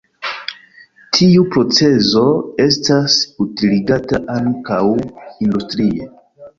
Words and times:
Tiu 1.17 1.45
procezo 1.57 2.25
estas 2.67 3.21
utiligata 3.49 4.25
ankaŭ 4.41 4.85
industrie. 5.01 6.15